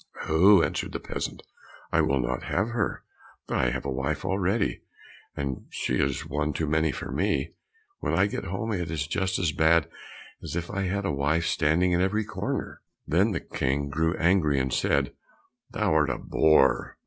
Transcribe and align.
"Oh," 0.27 0.63
answered 0.63 0.93
the 0.93 0.99
peasant, 0.99 1.43
"I 1.91 2.01
will 2.01 2.19
not 2.19 2.45
have 2.45 2.69
her, 2.69 3.03
I 3.47 3.69
have 3.69 3.85
a 3.85 3.91
wife 3.91 4.25
already, 4.25 4.81
and 5.37 5.67
she 5.69 5.97
is 5.99 6.25
one 6.25 6.53
too 6.53 6.65
many 6.65 6.91
for 6.91 7.11
me; 7.11 7.53
when 7.99 8.15
I 8.17 8.25
go 8.25 8.41
home, 8.49 8.71
it 8.73 8.89
is 8.89 9.05
just 9.05 9.37
as 9.37 9.51
bad 9.51 9.87
as 10.41 10.55
if 10.55 10.71
I 10.71 10.85
had 10.87 11.05
a 11.05 11.11
wife 11.11 11.45
standing 11.45 11.91
in 11.91 12.01
every 12.01 12.25
corner." 12.25 12.81
Then 13.07 13.29
the 13.31 13.41
King 13.41 13.89
grew 13.89 14.15
angry, 14.17 14.59
and 14.59 14.73
said, 14.73 15.13
"Thou 15.69 15.93
art 15.93 16.09
a 16.09 16.17
boor." 16.17 16.97